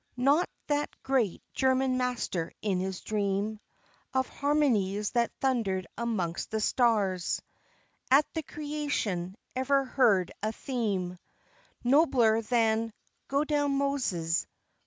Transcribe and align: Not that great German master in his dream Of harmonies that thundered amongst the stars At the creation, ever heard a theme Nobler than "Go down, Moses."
Not 0.17 0.49
that 0.65 0.89
great 1.03 1.43
German 1.53 1.95
master 1.95 2.51
in 2.63 2.79
his 2.79 3.01
dream 3.01 3.59
Of 4.15 4.27
harmonies 4.27 5.11
that 5.11 5.31
thundered 5.39 5.85
amongst 5.95 6.49
the 6.49 6.59
stars 6.59 7.39
At 8.09 8.25
the 8.33 8.41
creation, 8.41 9.35
ever 9.55 9.85
heard 9.85 10.31
a 10.41 10.53
theme 10.53 11.19
Nobler 11.83 12.41
than 12.41 12.93
"Go 13.27 13.43
down, 13.43 13.77
Moses." 13.77 14.47